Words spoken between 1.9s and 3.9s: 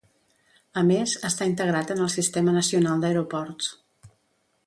en el Sistema Nacional d'Aeroports.